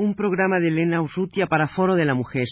un 0.00 0.14
programa 0.14 0.60
de 0.60 0.68
Elena 0.68 1.02
Urrutia 1.02 1.46
para 1.46 1.68
Foro 1.68 1.94
de 1.94 2.06
la 2.06 2.14
Mujer. 2.14 2.46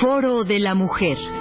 Foro 0.00 0.44
de 0.44 0.60
la 0.60 0.76
Mujer. 0.76 1.39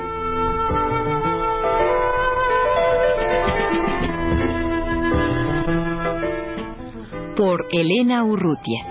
Por 7.40 7.68
Elena 7.72 8.26
Urrutia. 8.26 8.84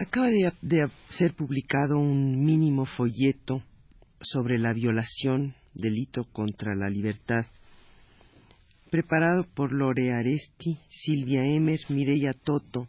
Acaba 0.00 0.26
de, 0.26 0.88
ser 1.10 1.34
publicado 1.34 1.96
un 1.96 2.44
mínimo 2.44 2.86
folleto 2.86 3.62
sobre 4.20 4.58
la 4.58 4.72
violación, 4.72 5.54
delito 5.74 6.24
contra 6.32 6.74
la 6.74 6.90
libertad 6.90 7.46
preparado 8.90 9.44
por 9.54 9.72
Lore 9.72 10.10
Aresti, 10.10 10.76
Silvia 10.90 11.44
Emer, 11.44 11.78
Mireya 11.88 12.32
Toto, 12.32 12.88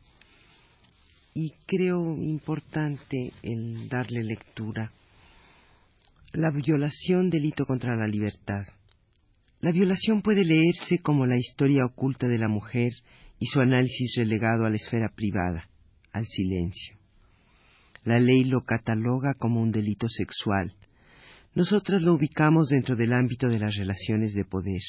y 1.35 1.51
creo 1.67 2.15
importante 2.17 3.31
el 3.43 3.87
darle 3.89 4.23
lectura. 4.23 4.91
La 6.33 6.51
violación, 6.51 7.29
delito 7.29 7.65
contra 7.65 7.95
la 7.95 8.07
libertad. 8.07 8.65
La 9.61 9.71
violación 9.71 10.21
puede 10.21 10.45
leerse 10.45 10.99
como 10.99 11.25
la 11.25 11.37
historia 11.37 11.85
oculta 11.85 12.27
de 12.27 12.37
la 12.37 12.47
mujer 12.47 12.91
y 13.39 13.47
su 13.47 13.59
análisis 13.59 14.15
relegado 14.17 14.65
a 14.65 14.69
la 14.69 14.75
esfera 14.75 15.09
privada, 15.15 15.69
al 16.11 16.25
silencio. 16.25 16.97
La 18.03 18.19
ley 18.19 18.43
lo 18.43 18.61
cataloga 18.61 19.33
como 19.33 19.61
un 19.61 19.71
delito 19.71 20.07
sexual. 20.07 20.75
Nosotras 21.55 22.01
lo 22.03 22.13
ubicamos 22.13 22.69
dentro 22.69 22.95
del 22.95 23.13
ámbito 23.13 23.47
de 23.47 23.59
las 23.59 23.75
relaciones 23.75 24.33
de 24.33 24.45
poder 24.45 24.81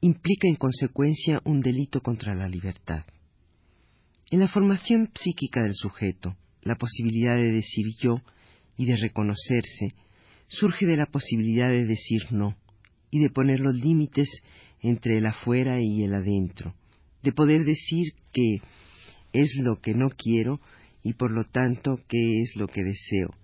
implica 0.00 0.48
en 0.48 0.56
consecuencia 0.56 1.40
un 1.44 1.60
delito 1.60 2.00
contra 2.00 2.34
la 2.34 2.48
libertad. 2.48 3.04
En 4.30 4.40
la 4.40 4.48
formación 4.48 5.10
psíquica 5.14 5.62
del 5.62 5.74
sujeto, 5.74 6.36
la 6.62 6.76
posibilidad 6.76 7.36
de 7.36 7.52
decir 7.52 7.86
yo 8.00 8.20
y 8.80 8.86
de 8.86 8.96
reconocerse 8.96 9.94
surge 10.48 10.86
de 10.86 10.96
la 10.96 11.04
posibilidad 11.04 11.68
de 11.68 11.84
decir 11.84 12.22
no 12.30 12.56
y 13.10 13.20
de 13.20 13.28
poner 13.28 13.60
los 13.60 13.74
límites 13.74 14.26
entre 14.80 15.18
el 15.18 15.26
afuera 15.26 15.82
y 15.82 16.02
el 16.02 16.14
adentro, 16.14 16.74
de 17.22 17.30
poder 17.32 17.66
decir 17.66 18.14
que 18.32 18.62
es 19.34 19.54
lo 19.62 19.82
que 19.82 19.92
no 19.92 20.08
quiero 20.08 20.62
y 21.02 21.12
por 21.12 21.30
lo 21.30 21.44
tanto 21.44 22.00
que 22.08 22.40
es 22.40 22.56
lo 22.56 22.68
que 22.68 22.82
deseo. 22.82 23.34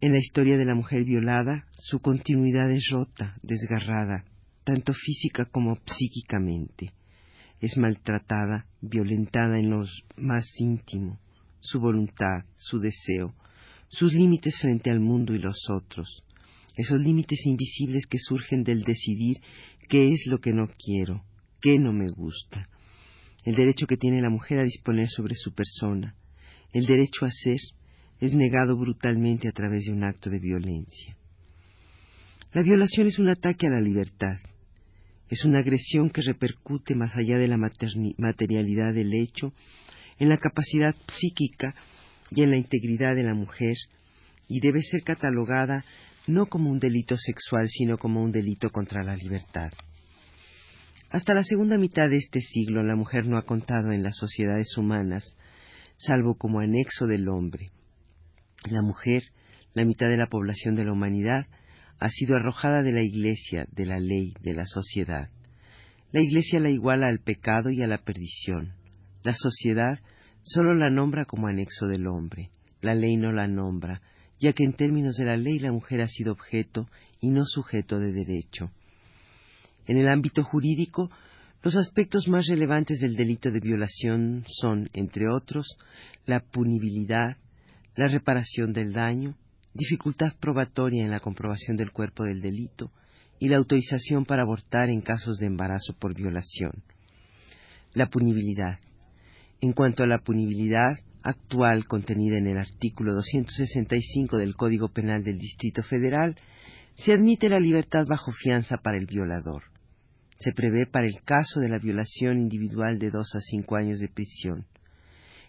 En 0.00 0.10
la 0.10 0.18
historia 0.18 0.56
de 0.56 0.64
la 0.64 0.74
mujer 0.74 1.04
violada, 1.04 1.66
su 1.78 2.00
continuidad 2.00 2.68
es 2.72 2.88
rota, 2.90 3.34
desgarrada, 3.44 4.24
tanto 4.64 4.92
física 4.92 5.44
como 5.44 5.78
psíquicamente. 5.86 6.90
Es 7.60 7.76
maltratada, 7.76 8.66
violentada 8.80 9.60
en 9.60 9.70
lo 9.70 9.84
más 10.16 10.46
íntimo, 10.58 11.20
su 11.60 11.78
voluntad, 11.78 12.44
su 12.56 12.80
deseo, 12.80 13.34
sus 13.90 14.14
límites 14.14 14.56
frente 14.60 14.90
al 14.90 15.00
mundo 15.00 15.34
y 15.34 15.38
los 15.38 15.68
otros, 15.68 16.22
esos 16.76 17.00
límites 17.00 17.44
invisibles 17.44 18.06
que 18.06 18.18
surgen 18.18 18.62
del 18.62 18.82
decidir 18.82 19.36
qué 19.88 20.12
es 20.12 20.26
lo 20.26 20.38
que 20.38 20.52
no 20.52 20.68
quiero, 20.78 21.24
qué 21.60 21.78
no 21.78 21.92
me 21.92 22.08
gusta, 22.08 22.68
el 23.44 23.56
derecho 23.56 23.86
que 23.86 23.96
tiene 23.96 24.22
la 24.22 24.30
mujer 24.30 24.60
a 24.60 24.64
disponer 24.64 25.08
sobre 25.08 25.34
su 25.34 25.52
persona, 25.52 26.14
el 26.72 26.86
derecho 26.86 27.26
a 27.26 27.30
ser, 27.30 27.58
es 28.20 28.32
negado 28.32 28.76
brutalmente 28.76 29.48
a 29.48 29.52
través 29.52 29.84
de 29.86 29.92
un 29.92 30.04
acto 30.04 30.30
de 30.30 30.38
violencia. 30.38 31.16
La 32.52 32.62
violación 32.62 33.06
es 33.06 33.18
un 33.18 33.28
ataque 33.28 33.66
a 33.66 33.70
la 33.70 33.80
libertad, 33.80 34.36
es 35.28 35.44
una 35.44 35.60
agresión 35.60 36.10
que 36.10 36.22
repercute 36.22 36.94
más 36.94 37.16
allá 37.16 37.38
de 37.38 37.48
la 37.48 37.56
materialidad 37.56 38.92
del 38.92 39.14
hecho, 39.14 39.52
en 40.18 40.28
la 40.28 40.36
capacidad 40.36 40.94
psíquica 41.18 41.74
y 42.30 42.42
en 42.42 42.50
la 42.50 42.56
integridad 42.56 43.14
de 43.14 43.22
la 43.22 43.34
mujer, 43.34 43.76
y 44.48 44.60
debe 44.60 44.82
ser 44.82 45.02
catalogada 45.02 45.84
no 46.26 46.46
como 46.46 46.70
un 46.70 46.78
delito 46.78 47.16
sexual, 47.16 47.68
sino 47.68 47.98
como 47.98 48.22
un 48.22 48.32
delito 48.32 48.70
contra 48.70 49.02
la 49.02 49.16
libertad. 49.16 49.70
Hasta 51.10 51.34
la 51.34 51.42
segunda 51.42 51.76
mitad 51.76 52.08
de 52.08 52.18
este 52.18 52.40
siglo 52.40 52.84
la 52.84 52.94
mujer 52.94 53.26
no 53.26 53.36
ha 53.36 53.42
contado 53.42 53.90
en 53.92 54.02
las 54.02 54.16
sociedades 54.16 54.76
humanas, 54.76 55.34
salvo 55.98 56.36
como 56.36 56.60
anexo 56.60 57.06
del 57.06 57.28
hombre. 57.28 57.66
La 58.70 58.82
mujer, 58.82 59.22
la 59.74 59.84
mitad 59.84 60.08
de 60.08 60.16
la 60.16 60.28
población 60.28 60.76
de 60.76 60.84
la 60.84 60.92
humanidad, 60.92 61.46
ha 61.98 62.08
sido 62.08 62.36
arrojada 62.36 62.82
de 62.82 62.92
la 62.92 63.02
Iglesia, 63.02 63.66
de 63.72 63.86
la 63.86 63.98
ley, 63.98 64.34
de 64.40 64.54
la 64.54 64.64
sociedad. 64.64 65.30
La 66.12 66.22
Iglesia 66.22 66.60
la 66.60 66.70
iguala 66.70 67.08
al 67.08 67.20
pecado 67.20 67.70
y 67.70 67.82
a 67.82 67.86
la 67.86 67.98
perdición. 67.98 68.74
La 69.22 69.34
sociedad 69.34 69.98
solo 70.42 70.74
la 70.74 70.90
nombra 70.90 71.24
como 71.24 71.46
anexo 71.46 71.86
del 71.86 72.06
hombre. 72.06 72.50
La 72.80 72.94
ley 72.94 73.16
no 73.16 73.32
la 73.32 73.46
nombra, 73.46 74.00
ya 74.38 74.52
que 74.52 74.64
en 74.64 74.72
términos 74.72 75.16
de 75.16 75.26
la 75.26 75.36
ley 75.36 75.58
la 75.58 75.72
mujer 75.72 76.00
ha 76.00 76.08
sido 76.08 76.32
objeto 76.32 76.88
y 77.20 77.30
no 77.30 77.44
sujeto 77.44 77.98
de 77.98 78.12
derecho. 78.12 78.70
En 79.86 79.98
el 79.98 80.08
ámbito 80.08 80.42
jurídico, 80.44 81.10
los 81.62 81.76
aspectos 81.76 82.26
más 82.28 82.46
relevantes 82.48 83.00
del 83.00 83.16
delito 83.16 83.50
de 83.50 83.60
violación 83.60 84.44
son, 84.46 84.88
entre 84.94 85.28
otros, 85.28 85.76
la 86.24 86.40
punibilidad, 86.40 87.36
la 87.96 88.06
reparación 88.06 88.72
del 88.72 88.92
daño, 88.92 89.36
dificultad 89.74 90.32
probatoria 90.40 91.04
en 91.04 91.10
la 91.10 91.20
comprobación 91.20 91.76
del 91.76 91.92
cuerpo 91.92 92.24
del 92.24 92.40
delito 92.40 92.90
y 93.38 93.48
la 93.48 93.58
autorización 93.58 94.24
para 94.24 94.42
abortar 94.42 94.88
en 94.88 95.02
casos 95.02 95.38
de 95.38 95.46
embarazo 95.46 95.94
por 95.98 96.14
violación. 96.14 96.82
La 97.92 98.06
punibilidad. 98.06 98.78
En 99.60 99.72
cuanto 99.72 100.04
a 100.04 100.06
la 100.06 100.18
punibilidad 100.18 100.92
actual 101.22 101.86
contenida 101.86 102.38
en 102.38 102.46
el 102.46 102.58
artículo 102.58 103.14
265 103.14 104.38
del 104.38 104.54
Código 104.54 104.88
Penal 104.88 105.22
del 105.22 105.38
Distrito 105.38 105.82
Federal, 105.82 106.36
se 106.94 107.12
admite 107.12 107.48
la 107.48 107.60
libertad 107.60 108.06
bajo 108.08 108.32
fianza 108.32 108.78
para 108.78 108.96
el 108.96 109.06
violador. 109.06 109.64
Se 110.38 110.52
prevé 110.52 110.86
para 110.86 111.06
el 111.06 111.22
caso 111.24 111.60
de 111.60 111.68
la 111.68 111.78
violación 111.78 112.38
individual 112.38 112.98
de 112.98 113.10
dos 113.10 113.34
a 113.34 113.40
cinco 113.40 113.76
años 113.76 113.98
de 114.00 114.08
prisión 114.08 114.66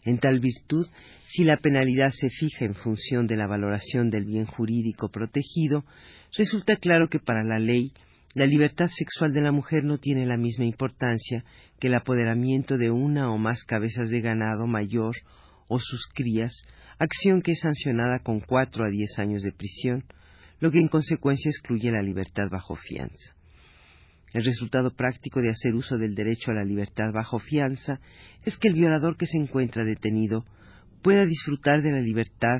en 0.04 0.18
tal 0.18 0.40
virtud, 0.40 0.88
si 1.28 1.44
la 1.44 1.58
penalidad 1.58 2.12
se 2.12 2.30
fija 2.30 2.66
en 2.66 2.74
función 2.74 3.28
de 3.28 3.38
la 3.38 3.48
valoración 3.48 4.10
del 4.10 4.26
bien 4.26 4.46
jurídico 4.46 5.10
protegido, 5.10 5.86
resulta 6.36 6.76
claro 6.78 7.08
que 7.08 7.20
para 7.20 7.44
la 7.44 7.60
ley 7.60 7.94
la 8.34 8.46
libertad 8.46 8.88
sexual 8.88 9.34
de 9.34 9.42
la 9.42 9.52
mujer 9.52 9.84
no 9.84 9.97
tiene 9.97 10.25
la 10.25 10.38
misma 10.38 10.66
importancia 10.66 11.44
que 11.80 11.88
el 11.88 11.96
apoderamiento 11.96 12.78
de 12.78 12.90
una 12.90 13.30
o 13.31 13.38
más 13.38 13.64
cabezas 13.66 14.09
de 14.09 14.22
ganado 14.22 14.68
mayor 14.68 15.16
o 15.68 15.80
sus 15.80 16.08
crías, 16.14 16.53
acción 16.97 17.41
que 17.41 17.53
es 17.53 17.59
sancionada 17.59 18.20
con 18.20 18.40
cuatro 18.40 18.86
a 18.86 18.90
diez 18.90 19.20
años 19.20 19.41
de 19.41 19.52
prisión, 19.52 20.06
lo 20.59 20.72
que 20.72 20.80
en 20.80 20.88
consecuencia 20.88 21.50
excluye 21.50 21.91
la 21.91 22.02
libertad 22.02 22.47
bajo 22.50 22.75
fianza. 22.75 23.36
El 24.34 24.46
resultado 24.46 24.96
práctico 24.96 25.41
de 25.41 25.50
hacer 25.50 25.74
uso 25.74 25.97
del 25.97 26.16
derecho 26.16 26.52
a 26.52 26.53
la 26.53 26.64
libertad 26.64 27.12
bajo 27.14 27.40
fianza 27.40 28.00
es 28.46 28.58
que 28.58 28.70
el 28.70 28.75
violador 28.75 29.18
que 29.18 29.25
se 29.25 29.38
encuentra 29.38 29.84
detenido 29.84 30.46
pueda 31.02 31.25
disfrutar 31.25 31.81
de 31.81 31.91
la 31.91 32.00
libertad 32.00 32.59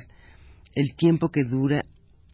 el 0.76 0.96
tiempo 0.96 1.30
que 1.30 1.44
dura 1.50 1.82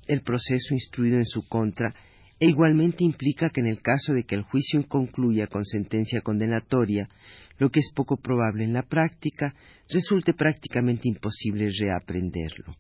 el 0.08 0.22
proceso 0.22 0.74
instruido 0.74 1.18
en 1.18 1.26
su 1.26 1.48
contra 1.48 1.94
e 2.40 2.48
igualmente 2.48 3.04
implica 3.04 3.50
que 3.50 3.62
en 3.62 3.68
el 3.68 3.82
caso 3.82 4.14
de 4.14 4.24
que 4.24 4.36
el 4.36 4.44
juicio 4.44 4.88
concluya 4.88 5.48
con 5.48 5.66
sentencia 5.66 6.22
condenatoria, 6.22 7.10
lo 7.58 7.70
que 7.70 7.80
es 7.80 7.92
poco 7.94 8.18
probable 8.18 8.64
en 8.64 8.74
la 8.74 8.84
práctica, 8.84 9.56
resulte 9.90 10.34
prácticamente 10.34 11.08
imposible 11.08 11.70
reaprenderlo. 11.80 12.74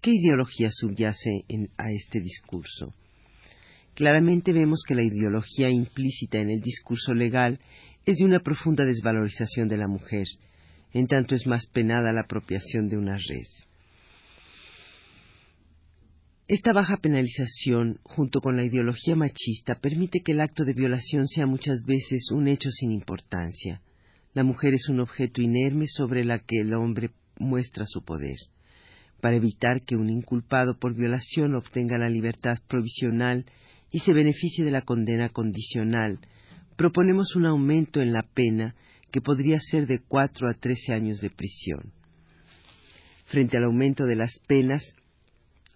¿Qué 0.00 0.12
ideología 0.12 0.70
subyace 0.72 1.44
a 1.76 1.92
este 1.92 2.20
discurso? 2.20 2.94
Claramente 3.94 4.52
vemos 4.52 4.82
que 4.86 4.94
la 4.94 5.02
ideología 5.02 5.68
implícita 5.68 6.38
en 6.38 6.48
el 6.48 6.60
discurso 6.60 7.12
legal 7.12 7.58
es 8.06 8.16
de 8.16 8.24
una 8.24 8.40
profunda 8.40 8.86
desvalorización 8.86 9.68
de 9.68 9.76
la 9.76 9.88
mujer, 9.88 10.26
en 10.94 11.06
tanto 11.06 11.34
es 11.34 11.46
más 11.46 11.66
penada 11.66 12.12
la 12.12 12.22
apropiación 12.22 12.88
de 12.88 12.96
una 12.96 13.16
red. 13.16 13.46
Esta 16.52 16.72
baja 16.72 16.96
penalización, 16.96 18.00
junto 18.02 18.40
con 18.40 18.56
la 18.56 18.64
ideología 18.64 19.14
machista, 19.14 19.76
permite 19.76 20.18
que 20.18 20.32
el 20.32 20.40
acto 20.40 20.64
de 20.64 20.74
violación 20.74 21.28
sea 21.28 21.46
muchas 21.46 21.84
veces 21.86 22.28
un 22.32 22.48
hecho 22.48 22.70
sin 22.72 22.90
importancia. 22.90 23.82
La 24.34 24.42
mujer 24.42 24.74
es 24.74 24.88
un 24.88 24.98
objeto 24.98 25.42
inerme 25.42 25.86
sobre 25.86 26.24
la 26.24 26.40
que 26.40 26.56
el 26.56 26.74
hombre 26.74 27.10
muestra 27.38 27.84
su 27.86 28.02
poder. 28.02 28.34
para 29.20 29.36
evitar 29.36 29.82
que 29.86 29.94
un 29.94 30.10
inculpado 30.10 30.76
por 30.80 30.96
violación 30.96 31.54
obtenga 31.54 31.98
la 31.98 32.08
libertad 32.08 32.56
provisional 32.66 33.44
y 33.92 34.00
se 34.00 34.12
beneficie 34.12 34.64
de 34.64 34.72
la 34.72 34.82
condena 34.82 35.28
condicional, 35.28 36.18
proponemos 36.76 37.36
un 37.36 37.46
aumento 37.46 38.00
en 38.00 38.12
la 38.12 38.24
pena 38.34 38.74
que 39.12 39.20
podría 39.20 39.60
ser 39.60 39.86
de 39.86 40.00
cuatro 40.00 40.48
a 40.48 40.54
trece 40.54 40.92
años 40.92 41.20
de 41.20 41.30
prisión. 41.30 41.92
Frente 43.26 43.56
al 43.56 43.64
aumento 43.64 44.04
de 44.04 44.16
las 44.16 44.40
penas, 44.48 44.82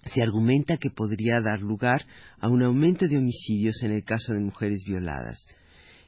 se 0.06 0.22
argumenta 0.22 0.76
que 0.76 0.90
podría 0.90 1.40
dar 1.40 1.60
lugar 1.60 2.06
a 2.38 2.48
un 2.48 2.62
aumento 2.62 3.06
de 3.06 3.18
homicidios 3.18 3.82
en 3.82 3.92
el 3.92 4.04
caso 4.04 4.32
de 4.32 4.40
mujeres 4.40 4.84
violadas. 4.86 5.44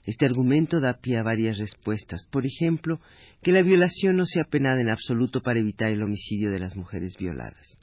Este 0.04 0.24
argumento 0.24 0.80
da 0.80 1.00
pie 1.00 1.18
a 1.18 1.24
varias 1.24 1.58
respuestas. 1.58 2.24
Por 2.30 2.46
ejemplo, 2.46 3.00
que 3.42 3.50
la 3.50 3.62
violación 3.62 4.16
no 4.16 4.24
sea 4.24 4.44
penada 4.44 4.80
en 4.80 4.88
absoluto 4.88 5.42
para 5.42 5.58
evitar 5.58 5.90
el 5.90 6.02
homicidio 6.02 6.50
de 6.50 6.60
las 6.60 6.76
mujeres 6.76 7.16
violadas. 7.18 7.76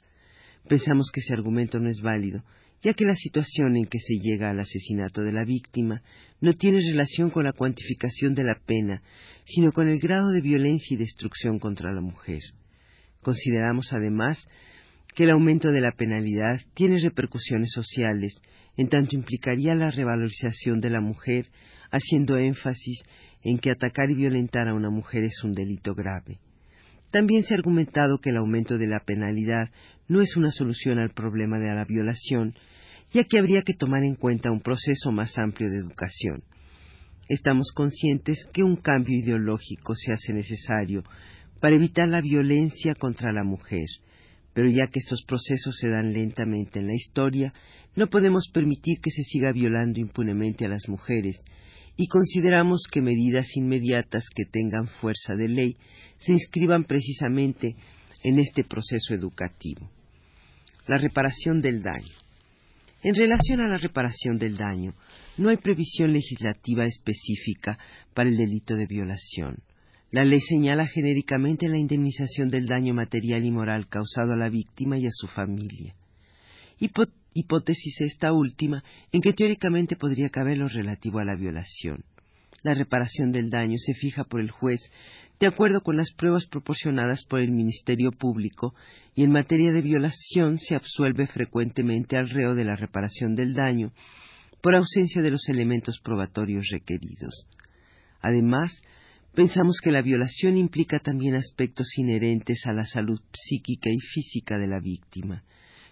Pensamos 0.66 1.10
que 1.12 1.20
ese 1.20 1.34
argumento 1.34 1.78
no 1.78 1.90
es 1.90 2.00
válido, 2.00 2.42
ya 2.82 2.94
que 2.94 3.04
la 3.04 3.14
situación 3.14 3.76
en 3.76 3.84
que 3.84 3.98
se 3.98 4.14
llega 4.22 4.50
al 4.50 4.60
asesinato 4.60 5.22
de 5.22 5.32
la 5.32 5.44
víctima 5.44 6.02
no 6.40 6.54
tiene 6.54 6.80
relación 6.80 7.30
con 7.30 7.44
la 7.44 7.52
cuantificación 7.52 8.34
de 8.34 8.44
la 8.44 8.58
pena, 8.66 9.02
sino 9.44 9.72
con 9.72 9.88
el 9.88 9.98
grado 9.98 10.30
de 10.30 10.40
violencia 10.40 10.94
y 10.94 10.98
destrucción 10.98 11.58
contra 11.58 11.92
la 11.92 12.00
mujer. 12.00 12.40
Consideramos 13.20 13.92
además 13.92 14.46
que 15.14 15.24
el 15.24 15.30
aumento 15.30 15.70
de 15.70 15.80
la 15.80 15.92
penalidad 15.92 16.60
tiene 16.74 17.00
repercusiones 17.00 17.70
sociales, 17.72 18.40
en 18.76 18.88
tanto 18.88 19.14
implicaría 19.14 19.74
la 19.74 19.90
revalorización 19.90 20.78
de 20.78 20.90
la 20.90 21.00
mujer, 21.00 21.46
haciendo 21.90 22.36
énfasis 22.36 23.02
en 23.42 23.58
que 23.58 23.70
atacar 23.70 24.10
y 24.10 24.14
violentar 24.14 24.68
a 24.68 24.74
una 24.74 24.90
mujer 24.90 25.22
es 25.22 25.44
un 25.44 25.52
delito 25.52 25.94
grave. 25.94 26.40
También 27.10 27.44
se 27.44 27.54
ha 27.54 27.58
argumentado 27.58 28.18
que 28.18 28.30
el 28.30 28.38
aumento 28.38 28.76
de 28.76 28.88
la 28.88 29.00
penalidad 29.06 29.70
no 30.08 30.20
es 30.20 30.36
una 30.36 30.50
solución 30.50 30.98
al 30.98 31.10
problema 31.10 31.58
de 31.58 31.72
la 31.72 31.84
violación, 31.84 32.54
ya 33.12 33.22
que 33.22 33.38
habría 33.38 33.62
que 33.62 33.74
tomar 33.74 34.02
en 34.02 34.16
cuenta 34.16 34.50
un 34.50 34.60
proceso 34.60 35.12
más 35.12 35.38
amplio 35.38 35.68
de 35.70 35.78
educación. 35.78 36.42
Estamos 37.28 37.70
conscientes 37.72 38.44
que 38.52 38.64
un 38.64 38.76
cambio 38.76 39.16
ideológico 39.16 39.94
se 39.94 40.12
hace 40.12 40.32
necesario 40.32 41.04
para 41.60 41.76
evitar 41.76 42.08
la 42.08 42.20
violencia 42.20 42.96
contra 42.96 43.32
la 43.32 43.44
mujer, 43.44 43.86
pero 44.54 44.70
ya 44.70 44.86
que 44.86 45.00
estos 45.00 45.22
procesos 45.26 45.76
se 45.78 45.88
dan 45.88 46.12
lentamente 46.12 46.78
en 46.78 46.86
la 46.86 46.94
historia, 46.94 47.52
no 47.96 48.06
podemos 48.06 48.48
permitir 48.52 48.98
que 49.02 49.10
se 49.10 49.22
siga 49.22 49.52
violando 49.52 50.00
impunemente 50.00 50.64
a 50.64 50.68
las 50.68 50.88
mujeres, 50.88 51.36
y 51.96 52.06
consideramos 52.08 52.84
que 52.90 53.02
medidas 53.02 53.56
inmediatas 53.56 54.24
que 54.34 54.44
tengan 54.44 54.88
fuerza 54.88 55.34
de 55.34 55.48
ley 55.48 55.76
se 56.18 56.32
inscriban 56.32 56.84
precisamente 56.84 57.76
en 58.22 58.38
este 58.38 58.64
proceso 58.64 59.14
educativo. 59.14 59.90
La 60.86 60.98
reparación 60.98 61.60
del 61.60 61.82
daño. 61.82 62.14
En 63.02 63.14
relación 63.14 63.60
a 63.60 63.68
la 63.68 63.76
reparación 63.76 64.38
del 64.38 64.56
daño, 64.56 64.94
no 65.36 65.50
hay 65.50 65.58
previsión 65.58 66.12
legislativa 66.12 66.86
específica 66.86 67.78
para 68.14 68.28
el 68.28 68.36
delito 68.36 68.76
de 68.76 68.86
violación. 68.86 69.58
La 70.14 70.24
ley 70.24 70.38
señala 70.40 70.86
genéricamente 70.86 71.66
la 71.68 71.76
indemnización 71.76 72.48
del 72.48 72.66
daño 72.66 72.94
material 72.94 73.44
y 73.44 73.50
moral 73.50 73.88
causado 73.88 74.34
a 74.34 74.36
la 74.36 74.48
víctima 74.48 74.96
y 74.96 75.06
a 75.06 75.10
su 75.10 75.26
familia. 75.26 75.96
hipótesis 76.78 78.00
esta 78.00 78.32
última 78.32 78.84
en 79.10 79.20
que 79.20 79.32
teóricamente 79.32 79.96
podría 79.96 80.28
caber 80.28 80.58
lo 80.58 80.68
relativo 80.68 81.18
a 81.18 81.24
la 81.24 81.34
violación. 81.34 82.04
La 82.62 82.74
reparación 82.74 83.32
del 83.32 83.50
daño 83.50 83.74
se 83.76 83.94
fija 83.94 84.22
por 84.22 84.40
el 84.40 84.52
juez 84.52 84.88
de 85.40 85.48
acuerdo 85.48 85.80
con 85.80 85.96
las 85.96 86.12
pruebas 86.12 86.46
proporcionadas 86.46 87.24
por 87.24 87.40
el 87.40 87.50
Ministerio 87.50 88.12
Público 88.12 88.72
y 89.16 89.24
en 89.24 89.32
materia 89.32 89.72
de 89.72 89.82
violación 89.82 90.60
se 90.60 90.76
absuelve 90.76 91.26
frecuentemente 91.26 92.16
al 92.16 92.30
reo 92.30 92.54
de 92.54 92.64
la 92.64 92.76
reparación 92.76 93.34
del 93.34 93.52
daño 93.52 93.90
por 94.62 94.76
ausencia 94.76 95.22
de 95.22 95.32
los 95.32 95.48
elementos 95.48 95.98
probatorios 96.04 96.68
requeridos. 96.70 97.48
Además, 98.20 98.80
Pensamos 99.34 99.78
que 99.82 99.90
la 99.90 100.00
violación 100.00 100.56
implica 100.56 101.00
también 101.00 101.34
aspectos 101.34 101.98
inherentes 101.98 102.64
a 102.66 102.72
la 102.72 102.86
salud 102.86 103.20
psíquica 103.32 103.90
y 103.90 103.98
física 103.98 104.58
de 104.58 104.68
la 104.68 104.78
víctima. 104.78 105.42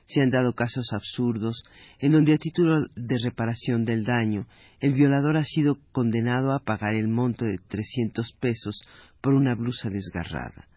Se 0.04 0.20
han 0.22 0.30
dado 0.30 0.52
casos 0.52 0.92
absurdos 0.92 1.64
en 1.98 2.12
donde 2.12 2.34
a 2.34 2.38
título 2.38 2.86
de 2.94 3.18
reparación 3.18 3.84
del 3.84 4.04
daño 4.04 4.46
el 4.78 4.92
violador 4.92 5.38
ha 5.38 5.44
sido 5.44 5.78
condenado 5.90 6.52
a 6.52 6.60
pagar 6.60 6.94
el 6.94 7.08
monto 7.08 7.44
de 7.44 7.58
300 7.66 8.32
pesos 8.38 8.80
por 9.20 9.34
una 9.34 9.56
blusa 9.56 9.90
desgarrada. 9.90 10.68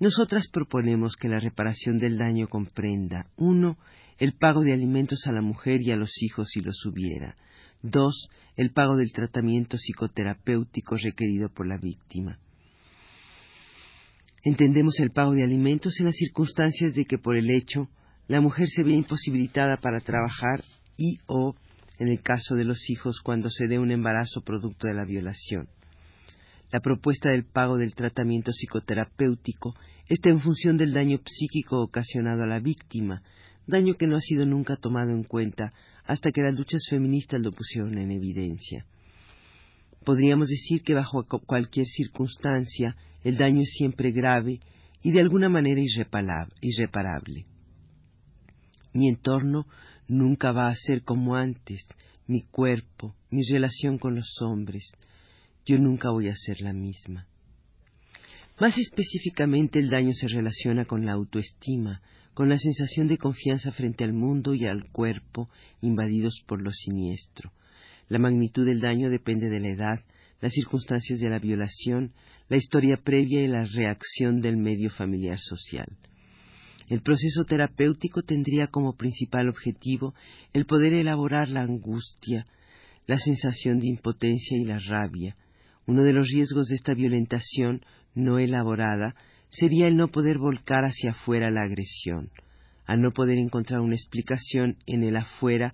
Nosotras 0.00 0.48
proponemos 0.52 1.16
que 1.16 1.30
la 1.30 1.40
reparación 1.40 1.96
del 1.96 2.18
daño 2.18 2.48
comprenda, 2.48 3.30
uno, 3.38 3.78
el 4.18 4.34
pago 4.34 4.60
de 4.60 4.74
alimentos 4.74 5.26
a 5.26 5.32
la 5.32 5.40
mujer 5.40 5.80
y 5.80 5.92
a 5.92 5.96
los 5.96 6.10
hijos 6.22 6.48
si 6.50 6.60
los 6.60 6.84
hubiera, 6.84 7.36
Dos, 7.86 8.30
el 8.56 8.70
pago 8.70 8.96
del 8.96 9.12
tratamiento 9.12 9.76
psicoterapéutico 9.76 10.96
requerido 10.96 11.50
por 11.50 11.66
la 11.66 11.76
víctima. 11.76 12.38
Entendemos 14.42 14.98
el 15.00 15.10
pago 15.10 15.32
de 15.32 15.44
alimentos 15.44 16.00
en 16.00 16.06
las 16.06 16.16
circunstancias 16.16 16.94
de 16.94 17.04
que 17.04 17.18
por 17.18 17.36
el 17.36 17.50
hecho 17.50 17.90
la 18.26 18.40
mujer 18.40 18.68
se 18.68 18.84
ve 18.84 18.92
imposibilitada 18.92 19.76
para 19.76 20.00
trabajar 20.00 20.64
y 20.96 21.18
o 21.26 21.54
en 21.98 22.08
el 22.08 22.22
caso 22.22 22.54
de 22.54 22.64
los 22.64 22.88
hijos 22.88 23.20
cuando 23.22 23.50
se 23.50 23.66
dé 23.66 23.78
un 23.78 23.90
embarazo 23.90 24.40
producto 24.40 24.86
de 24.86 24.94
la 24.94 25.04
violación. 25.04 25.68
La 26.72 26.80
propuesta 26.80 27.32
del 27.32 27.44
pago 27.44 27.76
del 27.76 27.94
tratamiento 27.94 28.50
psicoterapéutico 28.52 29.74
está 30.08 30.30
en 30.30 30.40
función 30.40 30.78
del 30.78 30.94
daño 30.94 31.18
psíquico 31.26 31.82
ocasionado 31.82 32.44
a 32.44 32.46
la 32.46 32.60
víctima, 32.60 33.20
daño 33.66 33.92
que 33.96 34.06
no 34.06 34.16
ha 34.16 34.20
sido 34.20 34.46
nunca 34.46 34.76
tomado 34.76 35.10
en 35.10 35.24
cuenta 35.24 35.74
hasta 36.06 36.30
que 36.30 36.42
las 36.42 36.54
luchas 36.54 36.86
feministas 36.88 37.40
lo 37.40 37.50
pusieron 37.50 37.98
en 37.98 38.10
evidencia. 38.10 38.86
Podríamos 40.04 40.48
decir 40.48 40.82
que 40.82 40.94
bajo 40.94 41.24
cualquier 41.46 41.86
circunstancia 41.86 42.96
el 43.22 43.38
daño 43.38 43.62
es 43.62 43.72
siempre 43.76 44.10
grave 44.12 44.60
y 45.02 45.12
de 45.12 45.20
alguna 45.20 45.48
manera 45.48 45.80
irreparable. 45.80 47.46
Mi 48.92 49.08
entorno 49.08 49.66
nunca 50.06 50.52
va 50.52 50.68
a 50.68 50.76
ser 50.76 51.02
como 51.02 51.36
antes, 51.36 51.80
mi 52.26 52.42
cuerpo, 52.42 53.14
mi 53.30 53.42
relación 53.50 53.98
con 53.98 54.14
los 54.14 54.40
hombres. 54.42 54.92
Yo 55.66 55.78
nunca 55.78 56.10
voy 56.10 56.28
a 56.28 56.36
ser 56.36 56.60
la 56.60 56.72
misma. 56.72 57.26
Más 58.60 58.76
específicamente 58.78 59.78
el 59.78 59.90
daño 59.90 60.12
se 60.12 60.28
relaciona 60.28 60.84
con 60.84 61.04
la 61.04 61.12
autoestima, 61.12 62.00
con 62.34 62.48
la 62.48 62.58
sensación 62.58 63.06
de 63.06 63.16
confianza 63.16 63.72
frente 63.72 64.04
al 64.04 64.12
mundo 64.12 64.54
y 64.54 64.66
al 64.66 64.90
cuerpo 64.90 65.48
invadidos 65.80 66.42
por 66.46 66.60
lo 66.60 66.72
siniestro. 66.72 67.52
La 68.08 68.18
magnitud 68.18 68.66
del 68.66 68.80
daño 68.80 69.08
depende 69.08 69.48
de 69.48 69.60
la 69.60 69.68
edad, 69.68 70.00
las 70.40 70.52
circunstancias 70.52 71.20
de 71.20 71.30
la 71.30 71.38
violación, 71.38 72.12
la 72.48 72.56
historia 72.56 72.98
previa 73.02 73.40
y 73.40 73.46
la 73.46 73.64
reacción 73.64 74.40
del 74.40 74.56
medio 74.56 74.90
familiar 74.90 75.38
social. 75.38 75.86
El 76.88 77.00
proceso 77.00 77.44
terapéutico 77.44 78.22
tendría 78.22 78.66
como 78.66 78.94
principal 78.94 79.48
objetivo 79.48 80.14
el 80.52 80.66
poder 80.66 80.92
elaborar 80.92 81.48
la 81.48 81.62
angustia, 81.62 82.46
la 83.06 83.18
sensación 83.18 83.78
de 83.78 83.86
impotencia 83.86 84.58
y 84.58 84.64
la 84.64 84.78
rabia. 84.78 85.36
Uno 85.86 86.02
de 86.02 86.12
los 86.12 86.28
riesgos 86.28 86.66
de 86.66 86.76
esta 86.76 86.94
violentación 86.94 87.80
no 88.14 88.38
elaborada 88.38 89.14
sería 89.58 89.86
el 89.86 89.96
no 89.96 90.08
poder 90.08 90.38
volcar 90.38 90.84
hacia 90.84 91.12
afuera 91.12 91.50
la 91.50 91.62
agresión. 91.62 92.30
Al 92.86 93.00
no 93.00 93.12
poder 93.12 93.38
encontrar 93.38 93.80
una 93.80 93.94
explicación 93.94 94.76
en 94.86 95.04
el 95.04 95.16
afuera, 95.16 95.72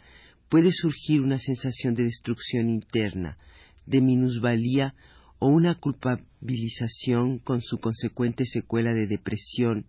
puede 0.49 0.71
surgir 0.73 1.23
una 1.23 1.39
sensación 1.39 1.95
de 1.95 2.05
destrucción 2.05 2.69
interna, 2.69 3.39
de 3.87 4.01
minusvalía 4.01 4.95
o 5.39 5.49
una 5.49 5.75
culpabilización 5.77 7.39
con 7.39 7.63
su 7.63 7.79
consecuente 7.79 8.45
secuela 8.45 8.93
de 8.93 9.07
depresión 9.07 9.87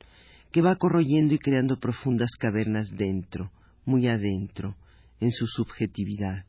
que 0.52 0.62
va 0.62 0.76
corroyendo 0.76 1.34
y 1.34 1.40
creando 1.40 1.80
profundas 1.80 2.32
cavernas 2.40 2.90
dentro, 2.92 3.52
muy 3.86 4.08
adentro, 4.08 4.76
en 5.20 5.32
su 5.32 5.48
subjetividad. 5.48 6.46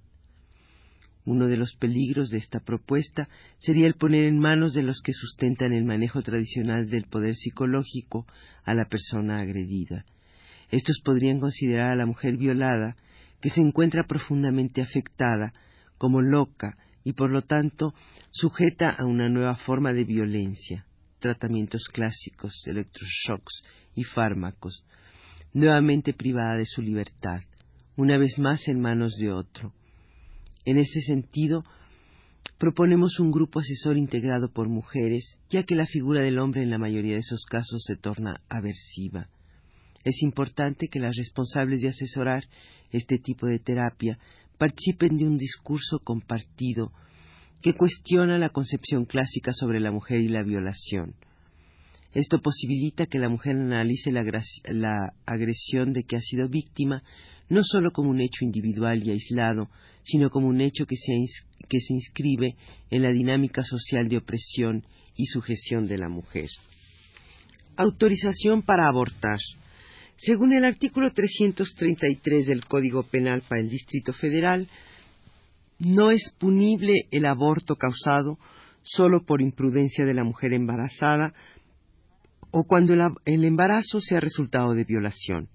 Uno 1.24 1.46
de 1.46 1.56
los 1.56 1.76
peligros 1.76 2.30
de 2.30 2.38
esta 2.38 2.58
propuesta 2.58 3.28
sería 3.58 3.86
el 3.86 3.94
poner 3.94 4.24
en 4.24 4.38
manos 4.38 4.74
de 4.74 4.82
los 4.82 5.00
que 5.02 5.12
sustentan 5.12 5.72
el 5.72 5.84
manejo 5.84 6.20
tradicional 6.22 6.88
del 6.90 7.04
poder 7.04 7.36
psicológico 7.36 8.26
a 8.64 8.74
la 8.74 8.86
persona 8.86 9.40
agredida. 9.40 10.04
Estos 10.70 11.00
podrían 11.04 11.38
considerar 11.38 11.92
a 11.92 11.96
la 11.96 12.06
mujer 12.06 12.36
violada, 12.36 12.96
que 13.40 13.50
se 13.50 13.60
encuentra 13.60 14.04
profundamente 14.06 14.82
afectada, 14.82 15.52
como 15.96 16.20
loca 16.20 16.76
y 17.04 17.12
por 17.12 17.30
lo 17.30 17.42
tanto 17.42 17.94
sujeta 18.30 18.90
a 18.90 19.04
una 19.04 19.28
nueva 19.28 19.56
forma 19.56 19.92
de 19.92 20.04
violencia, 20.04 20.86
tratamientos 21.20 21.84
clásicos, 21.92 22.52
electroshocks 22.66 23.62
y 23.94 24.02
fármacos, 24.04 24.84
nuevamente 25.52 26.14
privada 26.14 26.56
de 26.56 26.66
su 26.66 26.82
libertad, 26.82 27.40
una 27.96 28.18
vez 28.18 28.38
más 28.38 28.66
en 28.66 28.80
manos 28.80 29.16
de 29.18 29.30
otro 29.30 29.72
en 30.64 30.78
este 30.78 31.00
sentido, 31.00 31.64
proponemos 32.58 33.18
un 33.18 33.30
grupo 33.30 33.60
asesor 33.60 33.96
integrado 33.96 34.52
por 34.52 34.68
mujeres, 34.68 35.38
ya 35.50 35.64
que 35.64 35.74
la 35.74 35.86
figura 35.86 36.20
del 36.20 36.38
hombre 36.38 36.62
en 36.62 36.70
la 36.70 36.78
mayoría 36.78 37.14
de 37.14 37.20
esos 37.20 37.44
casos 37.44 37.82
se 37.86 37.96
torna 37.96 38.36
aversiva. 38.48 39.28
Es 40.04 40.22
importante 40.22 40.88
que 40.88 41.00
las 41.00 41.16
responsables 41.16 41.80
de 41.80 41.88
asesorar 41.88 42.44
este 42.90 43.18
tipo 43.18 43.46
de 43.46 43.58
terapia 43.58 44.18
participen 44.58 45.16
de 45.16 45.26
un 45.26 45.38
discurso 45.38 45.98
compartido 46.00 46.92
que 47.62 47.74
cuestiona 47.74 48.38
la 48.38 48.50
concepción 48.50 49.04
clásica 49.04 49.52
sobre 49.52 49.80
la 49.80 49.92
mujer 49.92 50.20
y 50.20 50.28
la 50.28 50.42
violación. 50.42 51.14
Esto 52.12 52.40
posibilita 52.40 53.06
que 53.06 53.18
la 53.18 53.28
mujer 53.28 53.56
analice 53.56 54.12
la, 54.12 54.22
la, 54.66 55.14
agresión 55.24 55.92
de 55.92 56.02
que 56.02 56.16
ha 56.16 56.20
sido 56.20 56.48
víctima 56.48 57.02
no 57.52 57.62
solo 57.62 57.90
como 57.90 58.08
un 58.08 58.20
hecho 58.20 58.46
individual 58.46 59.02
y 59.04 59.10
aislado, 59.10 59.68
sino 60.04 60.30
como 60.30 60.48
un 60.48 60.62
hecho 60.62 60.86
que 60.86 60.96
se, 60.96 61.12
que 61.68 61.80
se 61.80 61.92
inscribe 61.92 62.56
en 62.90 63.02
la 63.02 63.12
dinámica 63.12 63.62
social 63.62 64.08
de 64.08 64.16
opresión 64.16 64.86
y 65.16 65.26
sujeción 65.26 65.86
de 65.86 65.98
la 65.98 66.08
mujer. 66.08 66.48
Autorización 67.76 68.62
para 68.62 68.88
abortar. 68.88 69.38
Según 70.16 70.54
el 70.54 70.64
artículo 70.64 71.12
333 71.12 72.46
del 72.46 72.64
Código 72.64 73.02
Penal 73.02 73.42
para 73.42 73.60
el 73.60 73.68
Distrito 73.68 74.14
Federal, 74.14 74.66
no 75.78 76.10
es 76.10 76.32
punible 76.38 77.06
el 77.10 77.26
aborto 77.26 77.76
causado 77.76 78.38
solo 78.82 79.26
por 79.26 79.42
imprudencia 79.42 80.06
de 80.06 80.14
la 80.14 80.24
mujer 80.24 80.54
embarazada 80.54 81.34
o 82.50 82.64
cuando 82.64 82.94
el 82.94 83.44
embarazo 83.44 84.00
sea 84.00 84.20
resultado 84.20 84.72
de 84.74 84.84
violación. 84.84 85.50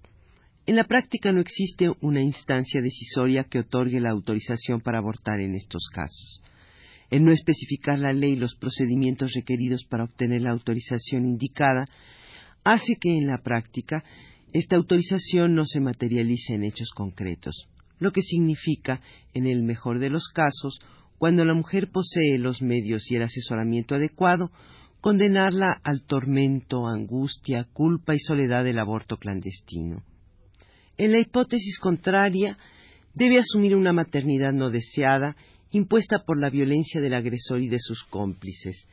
En 0.67 0.75
la 0.75 0.83
práctica 0.83 1.31
no 1.31 1.39
existe 1.39 1.89
una 2.01 2.21
instancia 2.21 2.81
decisoria 2.81 3.45
que 3.45 3.59
otorgue 3.59 4.01
la 4.01 4.12
autorización 4.12 4.81
para 4.81 4.97
abortar 4.97 5.39
en 5.39 5.55
estos 5.55 5.88
casos. 5.93 6.41
El 7.09 7.24
no 7.24 7.31
especificar 7.31 7.97
la 8.00 8.12
ley 8.12 8.36
los 8.36 8.57
procedimientos 8.57 9.31
requeridos 9.33 9.86
para 9.89 10.03
obtener 10.03 10.41
la 10.41 10.51
autorización 10.51 11.24
indicada 11.24 11.88
hace 12.65 12.97
que 13.00 13.17
en 13.17 13.27
la 13.27 13.38
práctica 13.38 14.03
esta 14.51 14.75
autorización 14.75 15.55
no 15.55 15.63
se 15.63 15.79
materialice 15.79 16.55
en 16.55 16.65
hechos 16.65 16.89
concretos, 16.93 17.69
lo 18.00 18.12
que 18.12 18.21
significa, 18.21 19.00
en 19.33 19.47
el 19.47 19.63
mejor 19.63 20.00
de 20.00 20.09
los 20.09 20.27
casos, 20.33 20.81
cuando 21.17 21.45
la 21.45 21.53
mujer 21.53 21.91
posee 21.93 22.38
los 22.39 22.62
medios 22.62 23.09
y 23.09 23.15
el 23.15 23.24
asesoramiento 23.24 23.95
adecuado, 23.95 24.51
condenarla 25.00 25.79
al 25.81 26.01
tormento, 26.01 26.88
angustia, 26.88 27.63
culpa 27.71 28.15
y 28.15 28.19
soledad 28.19 28.65
del 28.65 28.79
aborto 28.79 29.15
clandestino. 29.15 30.03
En 30.97 31.11
la 31.11 31.19
hipótesis 31.19 31.77
contraria, 31.79 32.57
debe 33.13 33.37
asumir 33.37 33.75
una 33.75 33.93
maternidad 33.93 34.51
no 34.51 34.69
deseada 34.69 35.35
impuesta 35.71 36.23
por 36.25 36.39
la 36.39 36.49
violencia 36.49 37.01
del 37.01 37.13
agresor 37.13 37.61
y 37.61 37.67
de 37.67 37.79
sus 37.79 38.03
cómplices. 38.05 38.87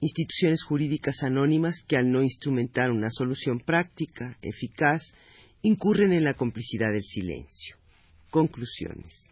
Instituciones 0.00 0.62
jurídicas 0.64 1.22
anónimas 1.22 1.82
que 1.86 1.96
al 1.96 2.10
no 2.10 2.22
instrumentar 2.22 2.90
una 2.90 3.10
solución 3.10 3.60
práctica, 3.60 4.36
eficaz, 4.42 5.02
incurren 5.62 6.12
en 6.12 6.24
la 6.24 6.34
complicidad 6.34 6.92
del 6.92 7.02
silencio. 7.02 7.76
Conclusiones. 8.30 9.28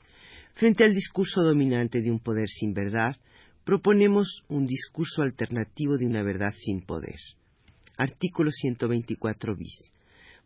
Frente 0.54 0.84
al 0.84 0.94
discurso 0.94 1.42
dominante 1.42 2.00
de 2.00 2.10
un 2.10 2.20
poder 2.20 2.48
sin 2.48 2.74
verdad, 2.74 3.16
proponemos 3.64 4.44
un 4.48 4.66
discurso 4.66 5.22
alternativo 5.22 5.96
de 5.98 6.06
una 6.06 6.22
verdad 6.22 6.54
sin 6.56 6.82
poder. 6.82 7.18
Artículo 7.96 8.50
124 8.50 9.56
bis. 9.56 9.90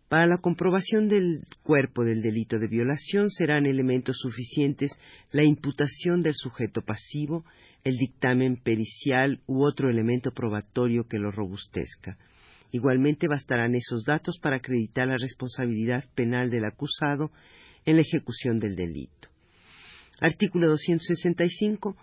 Para 0.08 0.26
la 0.26 0.38
comprobación 0.38 1.08
del 1.08 1.42
cuerpo 1.62 2.02
del 2.02 2.22
delito 2.22 2.58
de 2.58 2.68
violación 2.68 3.28
serán 3.30 3.66
elementos 3.66 4.16
suficientes 4.18 4.90
la 5.32 5.44
imputación 5.44 6.22
del 6.22 6.34
sujeto 6.34 6.80
pasivo, 6.80 7.44
el 7.84 7.98
dictamen 7.98 8.56
pericial 8.56 9.42
u 9.46 9.64
otro 9.64 9.90
elemento 9.90 10.32
probatorio 10.32 11.06
que 11.06 11.18
lo 11.18 11.30
robustezca. 11.30 12.16
Igualmente 12.72 13.28
bastarán 13.28 13.74
esos 13.74 14.04
datos 14.04 14.38
para 14.38 14.56
acreditar 14.56 15.08
la 15.08 15.18
responsabilidad 15.18 16.04
penal 16.14 16.50
del 16.50 16.64
acusado 16.64 17.30
en 17.84 17.96
la 17.96 18.02
ejecución 18.02 18.58
del 18.58 18.76
delito. 18.76 19.28
Artículo 20.20 20.68
265. 20.68 21.96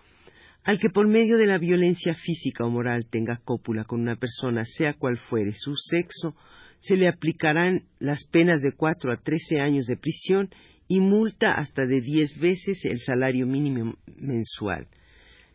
Al 0.64 0.78
que 0.78 0.90
por 0.90 1.06
medio 1.06 1.36
de 1.38 1.46
la 1.46 1.58
violencia 1.58 2.14
física 2.14 2.64
o 2.64 2.70
moral 2.70 3.06
tenga 3.06 3.40
cópula 3.44 3.84
con 3.84 4.00
una 4.00 4.16
persona, 4.16 4.64
sea 4.64 4.94
cual 4.94 5.18
fuere 5.18 5.52
su 5.52 5.74
sexo, 5.76 6.34
se 6.80 6.96
le 6.96 7.08
aplicarán 7.08 7.84
las 7.98 8.24
penas 8.24 8.62
de 8.62 8.72
cuatro 8.72 9.12
a 9.12 9.16
trece 9.16 9.60
años 9.60 9.86
de 9.86 9.96
prisión 9.96 10.50
y 10.88 11.00
multa 11.00 11.54
hasta 11.54 11.84
de 11.84 12.00
diez 12.00 12.38
veces 12.38 12.84
el 12.84 13.00
salario 13.00 13.46
mínimo 13.46 13.94
mensual. 14.16 14.86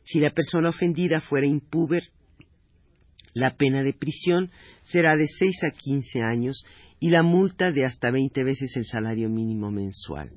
Si 0.03 0.19
la 0.19 0.31
persona 0.31 0.69
ofendida 0.69 1.21
fuera 1.21 1.47
impúber, 1.47 2.03
la 3.33 3.55
pena 3.55 3.81
de 3.81 3.93
prisión 3.93 4.51
será 4.83 5.15
de 5.15 5.27
seis 5.27 5.63
a 5.63 5.71
quince 5.71 6.21
años 6.21 6.65
y 6.99 7.09
la 7.09 7.23
multa 7.23 7.71
de 7.71 7.85
hasta 7.85 8.11
veinte 8.11 8.43
veces 8.43 8.75
el 8.75 8.85
salario 8.85 9.29
mínimo 9.29 9.71
mensual. 9.71 10.31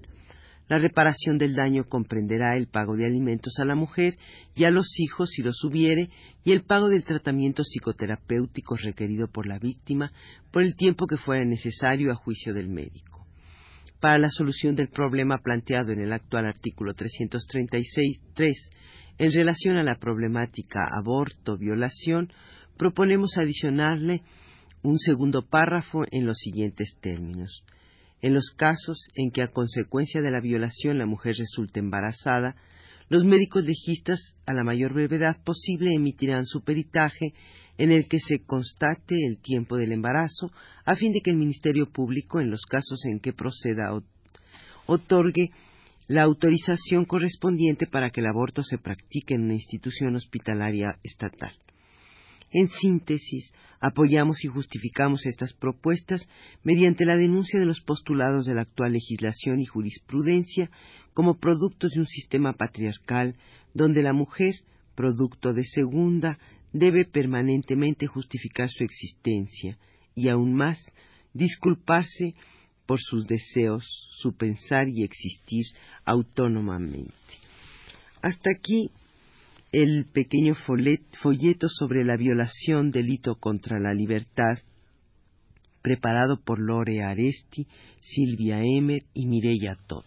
La 0.67 0.79
reparación 0.79 1.37
del 1.37 1.55
daño 1.55 1.85
comprenderá 1.85 2.57
el 2.57 2.69
pago 2.69 2.97
de 2.97 3.05
alimentos 3.05 3.59
a 3.59 3.67
la 3.67 3.75
mujer 3.75 4.17
y 4.55 4.65
a 4.65 4.71
los 4.71 4.99
hijos 4.99 5.31
si 5.31 5.43
los 5.43 5.63
hubiere 5.63 6.09
y 6.43 6.53
el 6.53 6.63
pago 6.63 6.89
del 6.89 7.05
tratamiento 7.05 7.63
psicoterapéutico 7.63 8.77
requerido 8.77 9.29
por 9.29 9.47
la 9.47 9.59
víctima 9.59 10.11
por 10.51 10.63
el 10.63 10.75
tiempo 10.75 11.07
que 11.07 11.19
fuera 11.19 11.45
necesario 11.45 12.11
a 12.11 12.15
juicio 12.15 12.55
del 12.55 12.71
médico. 12.71 13.27
Para 14.01 14.19
la 14.19 14.31
solución 14.31 14.75
del 14.75 14.89
problema 14.89 15.39
planteado 15.39 15.93
en 15.93 16.01
el 16.01 16.13
actual 16.13 16.47
artículo 16.47 16.95
336.3 16.95 18.55
en 19.19 19.33
relación 19.33 19.77
a 19.77 19.83
la 19.83 19.97
problemática 19.97 20.81
aborto-violación, 20.99 22.33
proponemos 22.79 23.37
adicionarle 23.37 24.23
un 24.83 24.99
segundo 24.99 25.43
párrafo 25.43 26.05
en 26.11 26.27
los 26.27 26.39
siguientes 26.39 26.97
términos 27.01 27.65
en 28.25 28.33
los 28.33 28.55
casos 28.57 29.09
en 29.17 29.31
que 29.31 29.43
a 29.43 29.49
consecuencia 29.49 30.23
de 30.23 30.31
la 30.31 30.41
violación 30.41 30.97
la 30.97 31.05
mujer 31.05 31.35
resulte 31.39 31.81
embarazada, 31.81 32.57
los 33.11 33.27
médicos 33.27 33.67
legistas 33.67 34.19
a 34.47 34.55
la 34.55 34.65
mayor 34.65 34.95
brevedad 34.95 35.37
posible 35.45 35.93
emitirán 35.93 36.47
su 36.47 36.65
peritaje 36.65 37.35
en 37.77 37.93
el 37.93 38.09
que 38.09 38.19
se 38.21 38.39
constate 38.47 39.15
el 39.27 39.43
tiempo 39.43 39.77
del 39.77 39.93
embarazo, 39.93 40.51
a 40.87 40.95
fin 40.95 41.13
de 41.13 41.21
que 41.21 41.33
el 41.33 41.37
Ministerio 41.37 41.93
Público, 41.93 42.41
en 42.41 42.51
los 42.51 42.63
casos 42.63 43.05
en 43.05 43.21
que 43.21 43.35
proceda, 43.35 43.93
otorgue 44.87 45.51
la 46.09 46.23
autorización 46.23 47.05
correspondiente 47.05 47.87
para 47.87 48.09
que 48.09 48.23
el 48.23 48.27
aborto 48.27 48.63
se 48.63 48.79
practique 48.79 49.35
en 49.35 49.43
una 49.43 49.55
institución 49.55 50.17
hospitalaria 50.17 50.97
estatal. 51.03 51.53
En 52.51 52.69
síntesis, 52.69 53.53
apoyamos 53.81 54.45
y 54.45 54.49
justificamos 54.49 55.27
estas 55.27 55.53
propuestas 55.53 56.27
mediante 56.63 57.05
la 57.05 57.17
denuncia 57.17 57.59
de 57.59 57.67
los 57.67 57.81
postulados 57.81 58.47
de 58.47 58.55
la 58.55 58.63
actual 58.63 58.93
legislación 58.93 59.61
y 59.61 59.67
jurisprudencia 59.67 60.71
como 61.13 61.39
productos 61.39 61.93
de 61.93 62.01
un 62.01 62.07
sistema 62.07 62.53
patriarcal 62.55 63.37
donde 63.75 64.03
la 64.03 64.13
mujer, 64.13 64.55
producto 64.95 65.53
de 65.53 65.65
segunda, 65.65 66.39
debe 66.73 67.05
permanentemente 67.05 68.07
justificar 68.07 68.69
su 68.71 68.85
existencia 68.85 69.79
y 70.15 70.29
aún 70.29 70.55
más 70.55 70.79
disculparse 71.33 72.35
por 72.87 73.01
sus 73.01 73.27
deseos, 73.27 73.85
su 74.13 74.37
pensar 74.37 74.89
y 74.89 75.03
existir 75.03 75.65
autónomamente. 76.05 77.13
Hasta 78.23 78.51
aquí 78.51 78.91
el 79.75 80.07
pequeño 80.07 80.55
folleto 80.55 81.69
sobre 81.69 82.05
la 82.05 82.17
violación 82.17 82.91
delito 82.91 83.35
contra 83.35 83.81
la 83.81 83.93
libertad, 83.93 84.59
preparado 85.83 86.41
por 86.45 86.61
Lore 86.61 87.03
Aresti, 87.03 87.67
Silvia 88.01 88.63
Emer 88.63 89.03
y 89.15 89.27
Mireya 89.27 89.77
Toto. 89.89 90.05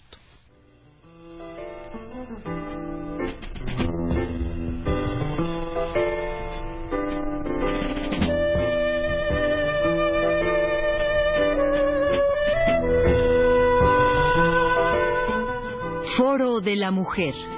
Foro 16.15 16.62
de 16.62 16.77
la 16.77 16.91
Mujer. 16.91 17.57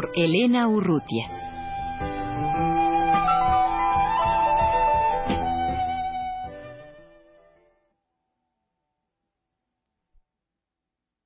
Por 0.00 0.10
Elena 0.14 0.66
Urrutia. 0.66 1.49